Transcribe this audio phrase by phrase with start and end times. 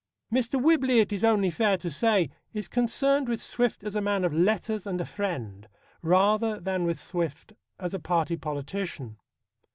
[0.33, 0.59] Mr.
[0.59, 4.33] Whibley, it is only fair to say, is concerned with Swift as a man of
[4.33, 5.67] letters and a friend,
[6.01, 9.19] rather than with Swift as a party politician.